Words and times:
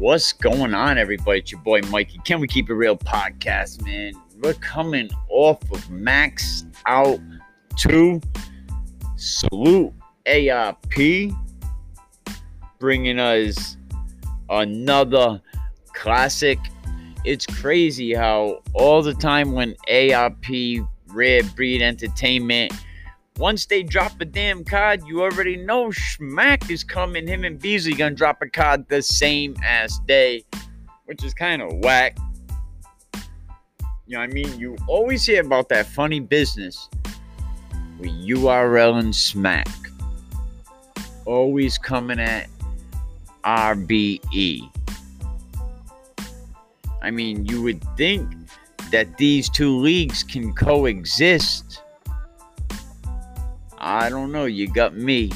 What's 0.00 0.32
going 0.32 0.72
on, 0.72 0.96
everybody? 0.96 1.40
It's 1.40 1.52
your 1.52 1.60
boy 1.60 1.82
Mikey. 1.90 2.22
Can 2.24 2.40
we 2.40 2.48
keep 2.48 2.70
it 2.70 2.72
real 2.72 2.96
podcast, 2.96 3.84
man? 3.84 4.14
We're 4.40 4.54
coming 4.54 5.10
off 5.28 5.58
of 5.70 5.90
Max 5.90 6.64
Out 6.86 7.20
2. 7.76 8.18
Salute 9.16 9.92
ARP 10.26 10.94
bringing 12.78 13.18
us 13.18 13.76
another 14.48 15.38
classic. 15.92 16.58
It's 17.26 17.44
crazy 17.44 18.14
how 18.14 18.62
all 18.72 19.02
the 19.02 19.12
time 19.12 19.52
when 19.52 19.76
ARP, 19.86 20.46
Rare 21.08 21.42
Breed 21.54 21.82
Entertainment, 21.82 22.72
once 23.40 23.64
they 23.64 23.82
drop 23.82 24.20
a 24.20 24.24
damn 24.26 24.62
card, 24.62 25.02
you 25.06 25.22
already 25.22 25.56
know 25.56 25.90
Smack 25.90 26.70
is 26.70 26.84
coming. 26.84 27.26
Him 27.26 27.42
and 27.44 27.58
Beasley 27.58 27.94
gonna 27.94 28.14
drop 28.14 28.42
a 28.42 28.48
card 28.48 28.86
the 28.88 29.00
same 29.00 29.56
ass 29.64 29.98
day, 30.06 30.44
which 31.06 31.24
is 31.24 31.32
kind 31.32 31.62
of 31.62 31.72
whack. 31.78 32.18
You 34.06 34.16
know 34.16 34.18
what 34.18 34.30
I 34.30 34.32
mean? 34.32 34.60
You 34.60 34.76
always 34.86 35.24
hear 35.24 35.40
about 35.40 35.70
that 35.70 35.86
funny 35.86 36.20
business 36.20 36.90
with 37.98 38.10
URL 38.10 38.98
and 38.98 39.16
Smack. 39.16 39.68
Always 41.24 41.78
coming 41.78 42.20
at 42.20 42.46
RBE. 43.44 44.70
I 47.00 47.10
mean, 47.10 47.46
you 47.46 47.62
would 47.62 47.82
think 47.96 48.30
that 48.90 49.16
these 49.16 49.48
two 49.48 49.78
leagues 49.78 50.22
can 50.22 50.52
coexist. 50.52 51.82
I 53.80 54.10
don't 54.10 54.30
know. 54.30 54.44
You 54.44 54.68
got 54.68 54.96
me. 54.96 55.32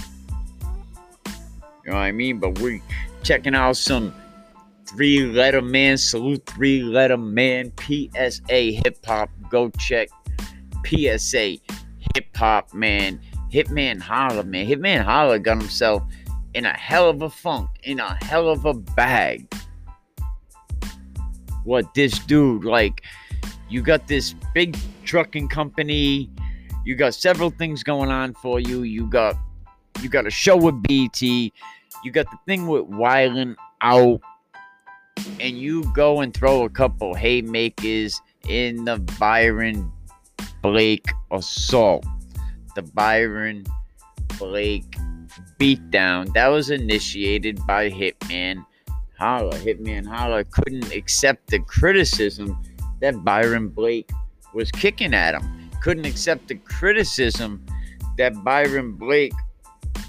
You 1.85 1.91
know 1.91 1.95
what 1.95 2.03
I 2.03 2.13
mean? 2.13 2.39
But 2.39 2.59
we're 2.61 2.81
checking 3.23 3.55
out 3.55 3.77
some 3.77 4.15
three 4.87 5.21
letter 5.21 5.63
man, 5.63 5.97
salute 5.97 6.45
three 6.47 6.83
letter 6.83 7.17
man, 7.17 7.73
PSA 7.81 8.81
hip 8.85 9.05
hop. 9.05 9.31
Go 9.51 9.71
check 9.71 10.09
PSA 10.87 11.57
hip 12.15 12.37
hop, 12.37 12.73
man. 12.75 13.21
Hitman 13.51 14.01
Holla, 14.01 14.45
man. 14.45 14.67
Hitman 14.67 15.03
Holla 15.05 15.39
got 15.39 15.59
himself 15.59 16.03
in 16.55 16.67
a 16.67 16.77
hell 16.77 17.09
of 17.09 17.23
a 17.23 17.31
funk, 17.31 17.71
in 17.83 18.01
a 18.01 18.25
hell 18.25 18.49
of 18.49 18.65
a 18.65 18.75
bag. 18.75 19.53
What 21.65 21.95
this 21.95 22.19
dude, 22.19 22.65
like, 22.65 23.03
you 23.69 23.81
got 23.81 24.07
this 24.07 24.35
big 24.55 24.77
trucking 25.05 25.49
company, 25.49 26.31
you 26.85 26.95
got 26.95 27.15
several 27.15 27.51
things 27.51 27.83
going 27.83 28.11
on 28.11 28.35
for 28.35 28.61
you. 28.61 28.83
You 28.83 29.07
got 29.07 29.37
you 30.03 30.09
got 30.09 30.27
a 30.27 30.31
show 30.31 30.57
with 30.57 30.83
BET, 30.83 31.23
you 31.23 31.51
got 32.13 32.31
the 32.31 32.39
thing 32.47 32.67
with 32.67 32.85
Wildin' 32.85 33.57
Out, 33.81 34.21
and 35.41 35.59
you 35.59 35.85
go 35.95 36.21
and 36.21 36.35
throw 36.35 36.65
a 36.65 36.71
couple 36.71 37.15
haymakers 37.15 38.21
in 38.49 38.85
the 38.85 38.99
Byron 39.19 39.91
Blake 40.63 41.07
assault. 41.31 42.05
The 42.75 42.83
Byron 42.83 43.65
Blake 44.39 44.97
beatdown 45.59 46.33
that 46.35 46.49
was 46.49 46.71
initiated 46.71 47.65
by 47.67 47.91
Hitman 47.91 48.65
Holla. 49.19 49.55
Hitman 49.59 50.07
Holla 50.07 50.45
couldn't 50.45 50.93
accept 50.93 51.49
the 51.49 51.61
criticism 51.61 52.61
that 53.01 53.25
Byron 53.25 53.69
Blake 53.69 54.11
was 54.53 54.71
kicking 54.71 55.15
at 55.15 55.35
him. 55.35 55.64
Couldn't 55.85 56.07
accept 56.07 56.49
the 56.49 56.55
criticism 56.55 57.63
that 58.17 58.43
Byron 58.43 58.93
Blake 58.93 59.35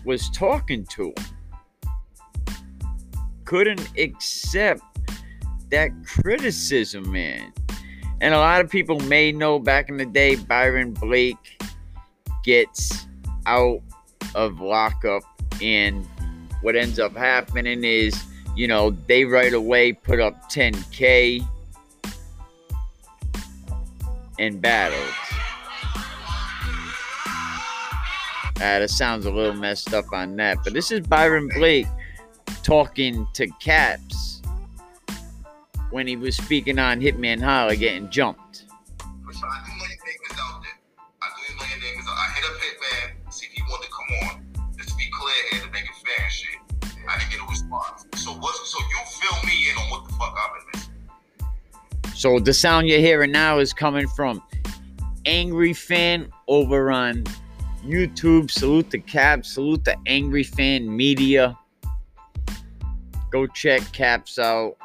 was 0.06 0.30
talking 0.30 0.86
to 0.86 1.08
him. 1.08 2.45
Couldn't 3.44 3.86
accept 3.98 4.82
that 5.72 5.92
criticism, 6.05 7.11
man. 7.11 7.52
And 8.22 8.33
a 8.33 8.38
lot 8.38 8.61
of 8.61 8.70
people 8.72 9.02
may 9.02 9.33
know 9.33 9.60
back 9.60 9.89
in 9.89 9.98
the 9.98 10.05
day, 10.05 10.36
Byron 10.36 10.94
Blake 10.94 11.61
gets 12.45 13.08
out 13.45 13.82
of 14.33 14.61
lockup 14.61 15.23
and 15.61 16.08
what 16.61 16.78
ends 16.78 16.99
up 16.99 17.17
happening 17.17 17.83
is 17.83 18.23
you 18.55 18.66
know 18.66 18.92
they 19.08 19.26
right 19.26 19.54
away 19.54 19.92
put 19.92 20.22
up 20.22 20.49
10k 20.49 21.45
in 24.38 24.60
battles 24.60 25.24
uh, 28.58 28.80
that 28.80 28.89
sounds 28.89 29.26
a 29.26 29.32
little 29.32 29.54
messed 29.54 29.93
up 29.93 30.05
on 30.14 30.36
that 30.36 30.58
but 30.64 30.73
this 30.73 30.92
is 30.92 31.02
byron 31.02 31.49
blake 31.55 31.88
talking 32.64 33.27
to 33.33 33.48
caps 33.60 34.42
when 35.92 36.08
he 36.08 36.16
was 36.16 36.36
speaking 36.36 36.80
on 36.80 36.99
hitman 36.99 37.42
holla 37.42 37.76
getting 37.76 38.10
jumped 38.10 38.66
I 42.08 42.33
hit 42.33 42.43
up 42.45 42.58
Hitman, 42.58 43.33
see 43.33 43.48
if 43.48 43.52
he 43.54 43.61
wanted 43.64 43.86
to 43.86 43.92
come 43.92 44.30
on. 44.30 44.73
Just 44.77 44.89
to 44.89 44.95
be 44.95 45.04
clear 45.11 45.36
here 45.52 45.61
to 45.61 45.72
make 45.72 45.83
it 45.83 45.95
fair 45.95 46.23
and 46.23 46.32
shit. 46.32 46.55
I 47.08 47.20
didn't 47.20 47.32
get 47.32 47.39
a 47.42 47.49
response. 47.49 48.05
So 48.16 48.32
what? 48.32 48.55
So 48.55 48.80
you 48.80 48.98
fill 49.22 49.49
me 49.49 49.70
in 49.70 49.77
on 49.77 49.89
what 49.92 50.08
the 50.08 50.14
fuck 50.14 50.36
I've 50.37 50.54
been 50.54 50.82
missing. 50.82 52.16
So 52.16 52.39
the 52.39 52.54
sound 52.54 52.87
you're 52.87 52.99
hearing 52.99 53.32
now 53.32 53.60
is 53.60 53.73
coming 53.73 54.08
from 54.08 54.42
Angry 55.26 55.73
Fan 55.73 56.32
over 56.48 56.92
on 56.92 57.23
YouTube. 57.86 58.52
Salute 58.52 58.90
the 58.90 59.00
Cap. 59.00 59.46
Salute 59.46 59.86
the 59.86 59.96
Angry 60.06 60.44
Fan 60.44 60.94
Media. 60.94 61.58
Go 63.32 63.48
check 63.48 63.82
Caps 63.92 64.40
out. 64.40 64.78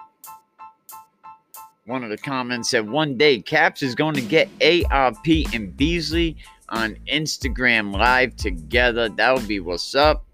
One 1.86 2.04
of 2.04 2.10
the 2.10 2.18
comments 2.18 2.70
said 2.70 2.88
one 2.88 3.16
day 3.16 3.40
Caps 3.40 3.82
is 3.82 3.94
going 3.94 4.14
to 4.14 4.20
get 4.20 4.48
ARP 4.90 5.26
and 5.52 5.76
Beasley 5.76 6.36
on 6.68 6.96
Instagram 7.10 7.92
live 7.92 8.36
together. 8.36 9.08
That 9.08 9.34
would 9.34 9.48
be 9.48 9.60
what's 9.60 9.94
up. 9.94 10.24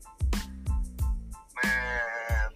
Man, 1.65 2.03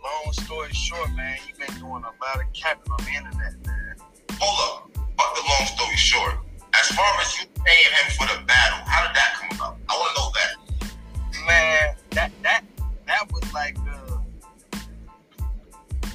long 0.02 0.32
story 0.32 0.72
short, 0.72 1.10
man, 1.14 1.38
you've 1.46 1.58
been 1.58 1.78
doing 1.78 2.04
a 2.04 2.12
lot 2.22 2.36
of 2.36 2.52
capping 2.52 2.92
on 2.92 2.98
the 3.04 3.10
internet, 3.10 3.66
man. 3.66 3.96
Hold 4.38 4.84
up. 4.84 4.90
Fuck 5.16 5.34
the 5.34 5.42
long 5.48 5.66
story 5.66 5.96
short. 5.96 6.34
As 6.74 6.88
far 6.88 7.20
as 7.20 7.38
you 7.38 7.46
paying 7.64 7.94
him 8.04 8.10
for 8.18 8.26
the 8.26 8.44
battle, 8.44 8.84
how 8.86 9.06
did 9.06 9.16
that 9.16 9.34
come 9.39 9.39
about? 9.60 9.76
I 9.88 9.96
want 9.96 10.16
to 10.16 10.20
know 10.20 10.30
that. 10.34 11.46
Man, 11.46 11.96
that 12.10 12.32
that 12.42 12.64
that 13.06 13.32
was 13.32 13.52
like 13.52 13.76
uh, 13.78 14.78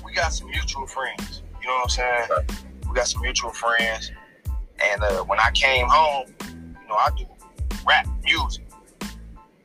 we 0.04 0.14
got 0.14 0.34
some 0.34 0.50
mutual 0.50 0.88
friends. 0.88 1.42
You 1.62 1.68
know 1.68 1.74
what 1.76 1.84
I'm 1.84 1.90
saying? 1.90 2.68
We 2.88 2.96
got 2.96 3.08
some 3.08 3.22
mutual 3.22 3.52
friends, 3.52 4.12
and 4.80 5.04
uh, 5.04 5.24
when 5.24 5.40
I 5.40 5.52
came 5.52 5.88
home, 5.88 6.28
you 6.48 6.88
know, 6.88 6.96
I 6.96 7.10
do 7.18 7.26
rap 7.88 8.08
music. 8.24 8.66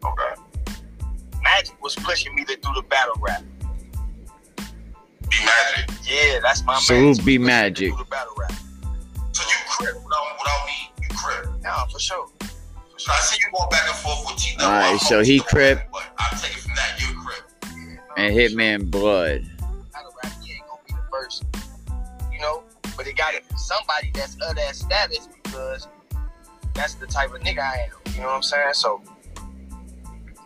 Okay. 0.05 0.41
Magic 1.43 1.83
was 1.83 1.95
pushing 1.97 2.35
me 2.35 2.45
to 2.45 2.57
do 2.57 2.69
the 2.75 2.83
battle 2.89 3.15
rap. 3.21 3.43
Be 4.57 5.37
Magic. 5.45 5.91
Yeah, 6.05 6.41
that's 6.43 6.65
my 6.65 6.79
so 6.79 6.95
man. 6.95 7.17
be 7.25 7.39
Magic. 7.39 7.91
Do 7.91 7.97
the 7.99 8.05
battle 8.05 8.35
rap. 8.39 8.53
So 9.33 9.43
you 9.43 9.57
crip 9.69 9.95
without, 9.95 10.39
without 10.39 10.67
me, 10.67 10.93
you 11.03 11.09
crip. 11.17 11.47
Yeah, 11.63 11.87
for 11.87 11.99
sure. 11.99 12.29
For 13.01 13.05
sure. 13.05 13.15
I 13.15 13.21
see 13.21 13.41
you 13.43 13.53
going 13.57 13.71
back 13.71 13.89
and 13.89 13.97
forth 13.97 14.27
with 14.27 14.37
T. 14.37 14.57
All 14.63 14.71
right, 14.71 15.01
so 15.01 15.23
he 15.23 15.41
crip. 15.41 15.81
But 15.91 16.03
I 16.19 16.37
take 16.37 16.53
it 16.53 16.61
from 16.61 16.75
that, 16.75 17.01
you 17.01 17.19
crip. 17.19 17.41
Yeah, 17.65 17.95
no, 17.95 18.15
and 18.19 18.37
Hitman 18.37 18.91
Blood. 18.91 19.47
Rap, 20.23 20.33
he 20.43 20.53
ain't 20.53 20.67
gonna 20.67 20.83
be 20.87 20.93
the 20.93 21.01
first. 21.11 21.47
You 22.31 22.41
know, 22.41 22.63
but 22.99 23.07
it 23.07 23.17
got 23.17 23.33
somebody 23.57 24.11
that's 24.13 24.35
of 24.35 24.55
that 24.55 24.77
status 24.77 25.31
because 25.43 25.89
that's 26.75 26.95
the 26.95 27.07
type 27.07 27.33
of 27.33 27.41
nigga 27.41 27.61
I 27.61 27.89
am. 27.89 28.15
You 28.15 28.21
know 28.21 28.27
what 28.27 28.35
I'm 28.35 28.43
saying? 28.43 28.75
So. 28.75 29.01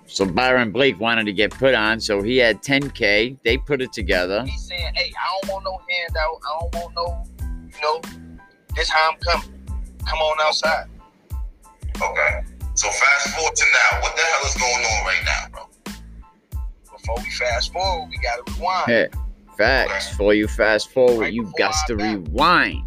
So 0.06 0.24
Byron 0.24 0.70
Blake 0.70 1.00
wanted 1.00 1.24
to 1.24 1.32
get 1.32 1.50
put 1.50 1.74
on, 1.74 1.98
so 1.98 2.22
he 2.22 2.36
had 2.36 2.62
10k. 2.62 3.36
They 3.42 3.58
put 3.58 3.82
it 3.82 3.92
together. 3.92 4.44
He's 4.46 4.62
saying, 4.62 4.94
"Hey, 4.94 5.12
I 5.18 5.40
don't 5.42 5.52
want 5.54 5.64
no 5.64 5.80
handout. 5.90 6.40
I 6.46 6.60
don't 6.60 6.74
want 6.76 6.94
no, 6.94 7.24
you 7.66 7.82
know, 7.82 8.00
this 8.76 8.88
how 8.88 9.10
I'm 9.10 9.18
coming. 9.18 9.60
Come 10.06 10.18
on 10.20 10.36
outside." 10.40 10.86
Fast 13.24 13.36
forward 13.36 13.56
to 13.56 13.64
now. 13.72 14.00
What 14.02 14.16
the 14.16 14.22
hell 14.22 14.46
is 14.46 14.54
going 14.54 14.84
on 14.84 15.06
right 15.06 15.22
now, 15.24 15.48
bro? 15.50 15.68
Before 16.92 17.16
we 17.16 17.30
fast 17.30 17.72
forward, 17.72 18.10
we 18.10 18.18
gotta 18.18 18.42
rewind. 18.52 18.86
Hey, 18.86 19.08
facts. 19.56 19.90
Okay. 19.90 20.10
Before 20.10 20.34
you 20.34 20.46
fast 20.46 20.90
forward, 20.92 21.20
right 21.20 21.32
you 21.32 21.50
got 21.56 21.74
to 21.86 21.96
rewind. 21.96 22.84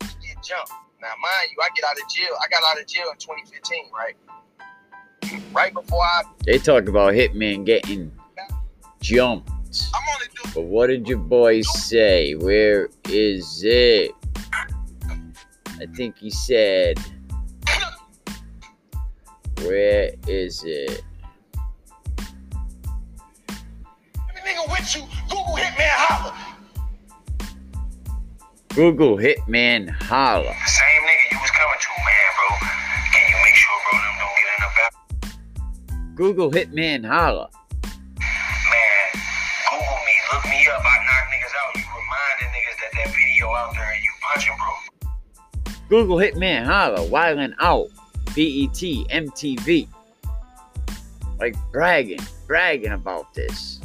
Get 0.00 0.42
jumped. 0.44 0.72
Now, 1.00 1.08
mind 1.22 1.50
you, 1.52 1.62
I 1.62 1.68
get 1.74 1.84
out 1.88 1.96
of 1.96 2.08
jail. 2.10 2.36
I 2.38 2.48
got 2.48 2.62
out 2.70 2.78
of 2.78 2.86
jail 2.86 3.06
in 3.10 3.16
2015, 3.16 3.84
right? 3.94 4.16
Right 5.52 5.72
before 5.72 6.02
I. 6.02 6.22
They 6.44 6.58
talk 6.58 6.88
about 6.88 7.14
Hitman 7.14 7.64
getting 7.64 8.12
jumped. 9.00 9.50
But 10.54 10.62
what 10.64 10.88
did 10.88 11.08
your 11.08 11.18
boy 11.18 11.62
say? 11.62 12.34
Where 12.34 12.90
is 13.08 13.62
it? 13.64 14.10
I 15.04 15.86
think 15.94 16.18
he 16.18 16.28
said. 16.28 16.98
Where 19.66 20.12
is 20.28 20.62
it? 20.64 21.02
Every 24.28 24.42
nigga 24.46 24.70
with 24.70 24.94
you, 24.94 25.02
Google 25.28 25.56
Hitman 25.56 25.90
Holla. 25.90 26.34
Google 28.68 29.16
Hitman 29.16 29.90
Holla. 29.90 30.54
Same 30.66 31.02
nigga 31.02 31.32
you 31.32 31.38
was 31.42 31.50
coming 31.50 31.80
to, 31.80 31.88
man, 31.98 32.30
bro. 32.38 32.46
Can 33.10 33.26
you 33.26 33.38
make 33.42 33.56
sure, 33.56 33.74
bro, 33.90 33.98
them 33.98 34.14
don't 34.22 34.36
get 34.38 34.48
in 34.54 34.62
the? 34.62 36.14
Google 36.14 36.50
Hitman 36.52 37.04
Holla. 37.04 37.50
Man, 38.70 39.06
Google 39.68 39.98
me, 40.06 40.14
look 40.32 40.44
me 40.44 40.62
up. 40.70 40.78
I 40.78 40.96
knock 41.02 41.26
niggas 41.26 41.54
out. 41.58 41.74
You 41.74 41.82
reminding 41.90 42.50
niggas 42.54 42.78
that 42.78 42.92
that 42.94 43.08
video 43.08 43.50
out 43.50 43.74
there 43.74 43.90
and 43.90 44.00
you 44.00 44.12
punching, 44.22 44.56
bro. 44.60 44.70
Google 45.88 46.18
Hitman 46.18 46.66
Holla. 46.66 47.00
Wildin' 47.08 47.54
Out. 47.58 47.88
BET. 48.36 48.80
MTV. 49.10 49.88
Like 51.40 51.56
bragging, 51.72 52.20
bragging 52.46 52.92
about 52.92 53.32
this. 53.34 53.80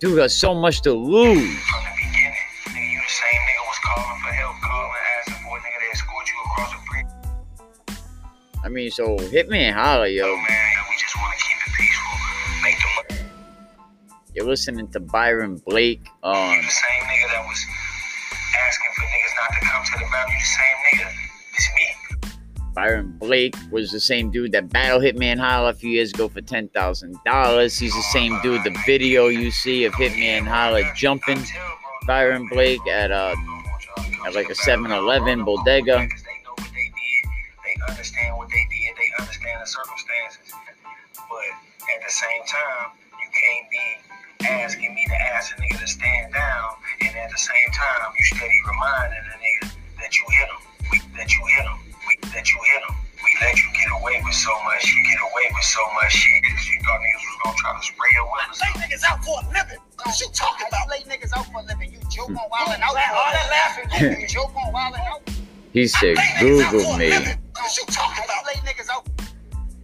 Dude 0.00 0.16
got 0.16 0.30
so 0.32 0.52
much 0.54 0.82
to 0.82 0.92
lose. 0.92 1.38
From 1.38 1.82
the 1.82 1.90
beginning, 1.94 2.34
nigga, 2.66 2.92
you 2.92 3.00
the 3.00 3.08
same 3.08 3.40
nigga 3.46 3.62
was 3.66 3.78
calling 3.82 4.20
for 4.22 4.32
help, 4.34 4.56
calling, 4.62 4.90
asking 5.18 5.42
for 5.46 5.56
a 5.56 5.60
nigga 5.60 5.78
to 5.78 5.88
escort 5.94 6.26
you 6.26 6.34
across 6.46 6.70
the 6.74 6.80
bridge. 6.90 7.96
I 8.64 8.68
mean, 8.68 8.90
so 8.90 9.16
Hitman 9.30 9.72
Holla, 9.72 10.08
Yo, 10.08 10.26
yo. 10.26 10.36
man, 10.36 10.74
we 10.90 10.94
just 10.98 11.16
want 11.16 11.32
to 11.38 11.44
keep 11.44 11.58
it 11.66 11.72
peaceful. 11.78 12.18
Make 12.62 12.78
the 12.78 12.90
money. 13.16 13.30
You're 14.34 14.46
listening 14.46 14.88
to 14.88 15.00
Byron 15.00 15.62
Blake. 15.66 16.02
Um, 16.22 16.34
You 16.34 16.62
the 16.62 16.68
same 16.70 17.02
nigga 17.10 17.26
that 17.30 17.44
was 17.46 17.60
asking 18.66 18.90
for 18.94 19.02
niggas 19.02 19.34
not 19.38 19.50
to 19.54 19.60
come 19.66 19.82
to 19.86 19.92
the 19.98 20.10
battle. 20.10 20.30
You 20.34 20.38
the 20.38 20.46
same 20.46 20.78
nigga. 20.98 21.21
Byron 22.74 23.16
Blake 23.18 23.54
was 23.70 23.90
the 23.90 24.00
same 24.00 24.30
dude 24.30 24.52
that 24.52 24.70
battled 24.70 25.02
Hitman 25.02 25.38
Holla 25.38 25.70
a 25.70 25.74
few 25.74 25.90
years 25.90 26.12
ago 26.12 26.28
for 26.28 26.40
ten 26.40 26.68
thousand 26.68 27.16
dollars. 27.24 27.78
He's 27.78 27.94
the 27.94 28.02
same 28.12 28.40
dude. 28.42 28.64
The 28.64 28.76
video 28.86 29.28
you 29.28 29.50
see 29.50 29.84
of 29.84 29.92
Hitman 29.92 30.46
Holla 30.46 30.82
jumping 30.94 31.42
Byron 32.06 32.48
Blake 32.48 32.86
at 32.88 33.10
uh 33.10 33.34
at 34.26 34.34
like 34.34 34.50
a 34.50 34.54
7-Eleven 34.54 35.44
bodega. 35.44 35.98
They 35.98 37.76
understand 37.88 38.36
what 38.36 38.48
they 38.48 38.66
did. 38.70 38.94
They 38.96 39.10
understand 39.18 39.60
the 39.60 39.66
circumstances. 39.66 40.52
But 41.14 41.48
at 41.94 42.02
the 42.06 42.12
same 42.12 42.42
time, 42.46 42.92
you 43.18 43.28
can't 43.34 43.70
be 43.70 44.46
asking 44.46 44.94
me 44.94 45.04
to 45.06 45.14
ask 45.34 45.56
a 45.56 45.60
nigga 45.60 45.80
to 45.80 45.86
stand 45.86 46.32
down, 46.32 46.70
and 47.00 47.16
at 47.16 47.30
the 47.30 47.38
same 47.38 47.70
time, 47.74 48.12
you 48.18 48.24
steady 48.24 48.60
reminding 48.66 49.18
a 49.18 49.41
He 65.72 65.86
said, 65.86 66.18
"Google 66.38 66.98
me." 66.98 67.12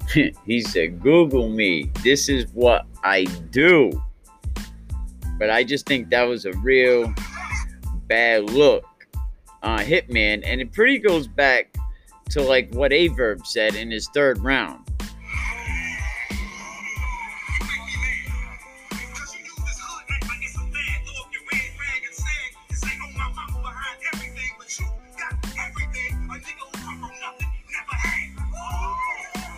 he 0.46 0.60
said, 0.60 1.00
Google 1.02 1.48
me. 1.48 1.90
This 2.02 2.28
is 2.28 2.46
what 2.52 2.86
I 3.04 3.24
do. 3.50 4.02
But 5.38 5.50
I 5.50 5.64
just 5.64 5.86
think 5.86 6.10
that 6.10 6.22
was 6.22 6.44
a 6.44 6.52
real 6.54 7.12
bad 8.06 8.50
look 8.50 8.84
on 9.62 9.80
Hitman. 9.80 10.42
And 10.44 10.60
it 10.60 10.72
pretty 10.72 10.98
goes 10.98 11.28
back 11.28 11.76
to 12.30 12.42
like 12.42 12.72
what 12.74 12.90
Averb 12.90 13.46
said 13.46 13.74
in 13.74 13.90
his 13.90 14.08
third 14.08 14.38
round. 14.38 14.84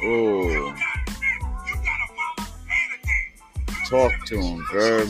Ooh. 0.02 0.74
Talk 3.88 4.12
to 4.26 4.40
him, 4.40 4.64
Verb. 4.72 5.08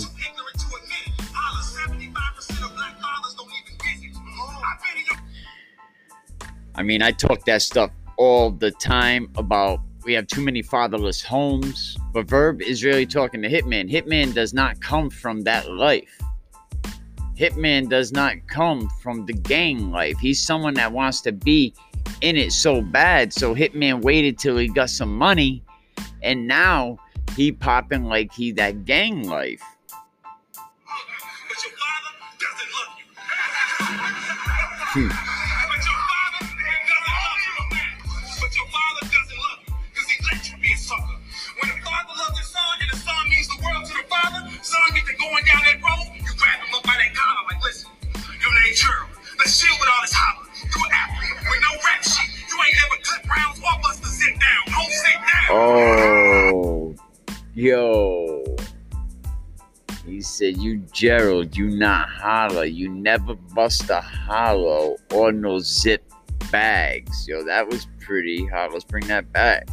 I 6.74 6.82
mean, 6.82 7.02
I 7.02 7.12
talk 7.12 7.44
that 7.44 7.62
stuff 7.62 7.90
all 8.16 8.50
the 8.50 8.70
time 8.70 9.30
about 9.36 9.80
we 10.04 10.14
have 10.14 10.26
too 10.26 10.40
many 10.40 10.62
fatherless 10.62 11.22
homes. 11.22 11.96
But 12.12 12.26
Verb 12.26 12.62
is 12.62 12.84
really 12.84 13.06
talking 13.06 13.42
to 13.42 13.48
Hitman. 13.48 13.90
Hitman 13.90 14.32
does 14.32 14.54
not 14.54 14.80
come 14.80 15.10
from 15.10 15.42
that 15.42 15.70
life. 15.70 16.18
Hitman 17.36 17.88
does 17.88 18.12
not 18.12 18.34
come 18.46 18.88
from 19.02 19.24
the 19.26 19.32
gang 19.32 19.90
life. 19.90 20.18
He's 20.18 20.42
someone 20.42 20.74
that 20.74 20.92
wants 20.92 21.20
to 21.22 21.32
be 21.32 21.74
in 22.20 22.36
it 22.36 22.52
so 22.52 22.82
bad. 22.82 23.32
So 23.32 23.54
Hitman 23.54 24.02
waited 24.02 24.38
till 24.38 24.56
he 24.56 24.68
got 24.68 24.90
some 24.90 25.16
money, 25.16 25.62
and 26.22 26.46
now 26.46 26.98
he 27.36 27.52
popping 27.52 28.04
like 28.04 28.32
he 28.32 28.52
that 28.52 28.84
gang 28.84 29.28
life. 29.28 29.62
But 31.48 31.64
your 31.64 31.72
father 31.72 32.12
doesn't 32.38 32.70
love 32.76 32.96
you. 35.02 35.08
Hmm. 35.08 35.39
Oh, 55.52 56.94
yo. 57.54 58.44
He 60.06 60.20
said, 60.20 60.56
You 60.58 60.78
Gerald, 60.92 61.56
you 61.56 61.70
not 61.70 62.08
holla. 62.08 62.66
You 62.66 62.88
never 62.88 63.34
bust 63.34 63.90
a 63.90 64.00
hollow 64.00 64.96
or 65.12 65.32
no 65.32 65.58
zip 65.58 66.04
bags. 66.52 67.26
Yo, 67.26 67.44
that 67.44 67.68
was 67.68 67.88
pretty 68.00 68.46
hot. 68.46 68.72
Let's 68.72 68.84
bring 68.84 69.06
that 69.08 69.32
back. 69.32 69.68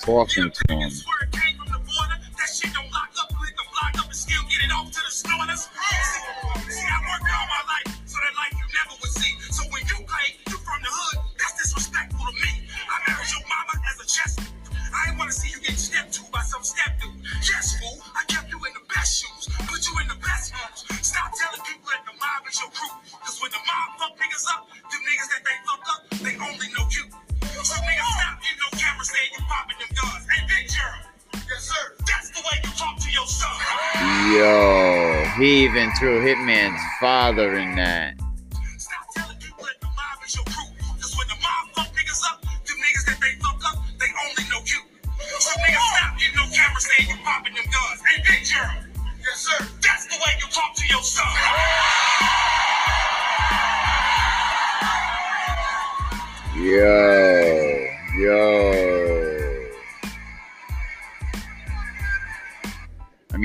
Talking 0.00 0.50
to 0.50 0.74
him. 0.74 0.90
He 35.40 35.64
even 35.64 35.90
threw 35.92 36.20
Hitman's 36.20 36.82
father 37.00 37.56
in 37.56 37.74
that. 37.76 38.19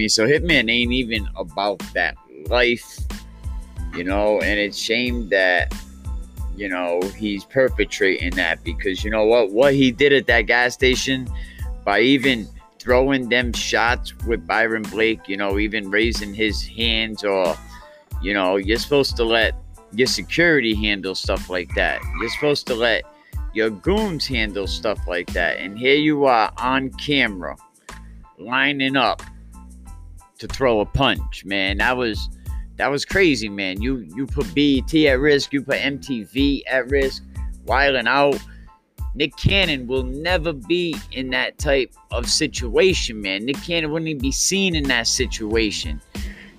So 0.08 0.28
Hitman 0.28 0.70
ain't 0.72 0.92
even 0.92 1.28
about 1.36 1.80
that 1.94 2.16
life. 2.48 3.00
You 3.96 4.04
know, 4.04 4.42
and 4.42 4.60
it's 4.60 4.78
shame 4.78 5.30
that 5.30 5.74
you 6.56 6.70
know 6.70 7.02
he's 7.18 7.44
perpetrating 7.46 8.32
that 8.32 8.64
because 8.64 9.04
you 9.04 9.12
know 9.12 9.26
what 9.26 9.52
what 9.52 9.74
he 9.74 9.92
did 9.92 10.14
at 10.14 10.28
that 10.28 10.42
gas 10.44 10.74
station 10.74 11.30
by 11.84 12.02
even 12.02 12.48
throwing 12.80 13.30
them 13.30 13.52
shots 13.52 14.14
with 14.26 14.46
Byron 14.46 14.84
Blake, 14.84 15.28
you 15.28 15.38
know, 15.38 15.58
even 15.58 15.90
raising 15.90 16.34
his 16.34 16.66
hands 16.66 17.24
or 17.24 17.58
you 18.22 18.34
know, 18.34 18.56
you're 18.56 18.80
supposed 18.80 19.16
to 19.18 19.24
let 19.24 19.56
your 19.94 20.08
security 20.08 20.76
handle 20.76 21.16
stuff 21.16 21.50
like 21.50 21.74
that. 21.76 22.02
You're 22.20 22.30
supposed 22.30 22.68
to 22.68 22.76
let 22.76 23.04
your 23.54 23.70
goons 23.70 24.28
handle 24.28 24.68
stuff 24.68 25.08
like 25.08 25.32
that. 25.34 25.58
And 25.58 25.78
here 25.78 25.96
you 25.96 26.26
are 26.26 26.52
on 26.58 26.92
camera 26.92 27.56
lining 28.38 28.96
up 28.96 29.22
to 30.40 30.48
throw 30.48 30.82
a 30.82 30.86
punch, 30.86 31.46
man. 31.46 31.78
That 31.78 31.98
was 31.98 32.30
that 32.78 32.88
was 32.88 33.06
crazy, 33.06 33.50
man. 33.50 33.82
You 33.82 34.08
you 34.16 34.26
put 34.28 34.54
BET 34.54 34.94
at 34.94 35.20
risk, 35.20 35.54
you 35.54 35.62
put 35.64 35.80
MTV 35.80 36.64
at 36.68 36.90
risk, 36.90 37.24
wilding 37.66 38.08
Out. 38.08 38.40
Nick 39.16 39.38
Cannon 39.38 39.88
will 39.88 40.04
never 40.04 40.52
be 40.52 40.94
in 41.14 41.30
that 41.30 41.58
type 41.58 41.94
of 42.12 42.30
situation, 42.30 43.22
man. 43.22 43.46
Nick 43.46 43.62
Cannon 43.64 43.92
wouldn't 43.92 44.10
even 44.10 44.22
be 44.22 44.32
seen 44.32 44.76
in 44.76 44.84
that 44.90 45.08
situation. 45.08 46.02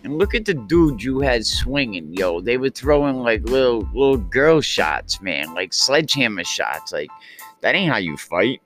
And 0.05 0.17
look 0.17 0.35
at 0.35 0.47
the 0.47 0.55
dude 0.55 1.03
you 1.03 1.21
had 1.21 1.45
swinging, 1.45 2.15
yo. 2.15 2.41
They 2.41 2.57
were 2.57 2.71
throwing 2.71 3.17
like 3.17 3.43
little 3.43 3.81
little 3.93 4.17
girl 4.17 4.61
shots, 4.61 5.21
man, 5.21 5.53
like 5.53 5.75
sledgehammer 5.75 6.45
shots. 6.45 6.93
Like 6.93 7.11
that 7.61 7.75
ain't 7.75 7.91
how 7.91 7.99
you 7.99 8.17
fight. 8.17 8.63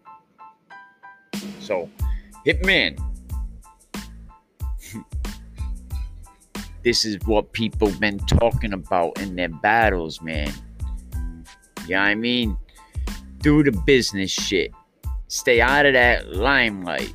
So, 1.61 1.89
hit 2.45 2.63
Hitman, 2.63 2.99
this 6.83 7.05
is 7.05 7.19
what 7.27 7.53
people 7.53 7.91
been 7.93 8.19
talking 8.21 8.73
about 8.73 9.21
in 9.21 9.37
their 9.37 9.49
battles, 9.49 10.21
man. 10.23 10.53
You 11.87 11.97
know 11.97 12.03
I 12.03 12.15
mean, 12.15 12.57
do 13.39 13.63
the 13.63 13.73
business 13.73 14.31
shit. 14.31 14.73
Stay 15.29 15.61
out 15.61 15.87
of 15.87 15.95
that 15.95 16.33
limelight. 16.33 17.15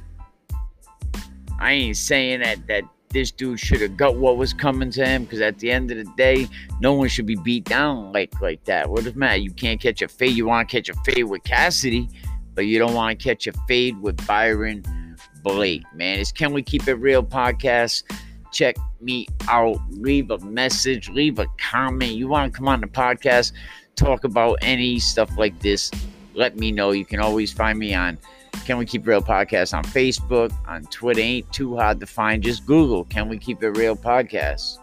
I 1.59 1.71
ain't 1.71 1.97
saying 1.97 2.41
that 2.41 2.67
that 2.67 2.83
this 3.09 3.31
dude 3.31 3.59
should 3.59 3.79
have 3.79 3.95
got 3.95 4.17
what 4.17 4.35
was 4.35 4.53
coming 4.53 4.91
to 4.91 5.05
him 5.05 5.23
because 5.23 5.39
at 5.39 5.57
the 5.59 5.71
end 5.71 5.89
of 5.89 5.97
the 5.97 6.11
day, 6.17 6.47
no 6.81 6.93
one 6.93 7.07
should 7.07 7.25
be 7.25 7.35
beat 7.35 7.63
down 7.63 8.11
like 8.11 8.39
like 8.41 8.63
that. 8.65 8.89
What 8.89 9.05
does 9.05 9.15
matter? 9.15 9.37
You 9.37 9.51
can't 9.51 9.79
catch 9.79 10.01
a 10.01 10.07
fade. 10.07 10.35
You 10.35 10.47
want 10.47 10.69
to 10.69 10.75
catch 10.75 10.89
a 10.89 10.93
fade 11.05 11.23
with 11.23 11.43
Cassidy, 11.43 12.09
but 12.53 12.65
you 12.65 12.77
don't 12.77 12.93
want 12.93 13.17
to 13.17 13.23
catch 13.23 13.47
a 13.47 13.53
fade 13.67 13.99
with 14.01 14.25
Byron 14.27 14.83
Blake. 15.43 15.83
Man, 15.93 16.19
it's 16.19 16.31
Can 16.31 16.51
We 16.51 16.61
Keep 16.61 16.87
It 16.87 16.95
Real 16.95 17.23
podcast 17.23 18.03
check 18.55 18.77
me 19.01 19.27
out. 19.49 19.77
Leave 19.91 20.31
a 20.31 20.39
message, 20.39 21.09
leave 21.09 21.37
a 21.39 21.45
comment. 21.57 22.13
You 22.13 22.29
want 22.29 22.51
to 22.51 22.57
come 22.57 22.67
on 22.69 22.81
the 22.81 22.87
podcast, 22.87 23.51
talk 23.95 24.23
about 24.23 24.57
any 24.61 24.97
stuff 24.97 25.37
like 25.37 25.59
this, 25.59 25.91
let 26.33 26.57
me 26.57 26.71
know. 26.71 26.91
You 26.91 27.05
can 27.05 27.19
always 27.19 27.51
find 27.51 27.77
me 27.77 27.93
on 27.93 28.17
Can 28.65 28.77
We 28.77 28.85
Keep 28.85 29.05
Real 29.05 29.21
Podcast 29.21 29.77
on 29.77 29.83
Facebook, 29.83 30.53
on 30.67 30.83
Twitter. 30.85 31.21
Ain't 31.21 31.51
too 31.51 31.75
hard 31.75 31.99
to 31.99 32.05
find. 32.05 32.41
Just 32.41 32.65
Google 32.65 33.03
Can 33.03 33.29
We 33.29 33.37
Keep 33.37 33.61
It 33.61 33.71
Real 33.71 33.95
Podcast. 33.95 34.79